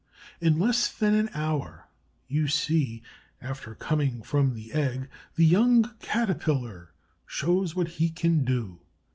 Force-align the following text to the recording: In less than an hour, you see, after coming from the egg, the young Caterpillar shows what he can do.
In 0.39 0.57
less 0.57 0.91
than 0.91 1.13
an 1.13 1.29
hour, 1.35 1.87
you 2.27 2.47
see, 2.47 3.03
after 3.39 3.75
coming 3.75 4.23
from 4.23 4.55
the 4.55 4.73
egg, 4.73 5.07
the 5.35 5.45
young 5.45 5.93
Caterpillar 5.99 6.91
shows 7.27 7.75
what 7.75 7.87
he 8.01 8.09
can 8.09 8.43
do. 8.43 8.79